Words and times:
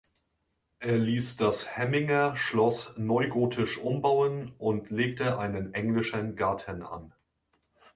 Er 0.79 0.97
ließ 0.97 1.37
das 1.37 1.77
Hemminger 1.77 2.35
Schloss 2.35 2.91
neugotisch 2.97 3.77
umbauen 3.77 4.51
und 4.57 4.89
legte 4.89 5.37
einen 5.37 5.75
Englischen 5.75 6.35
Garten 6.35 6.81
an. 6.81 7.13